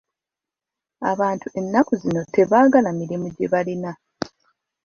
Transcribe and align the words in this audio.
Abantu 1.11 1.47
ennaku 1.59 1.93
zino 2.01 2.21
tebaagala 2.33 2.89
mirimu 2.99 3.27
gye 3.35 3.47
balina. 3.53 3.91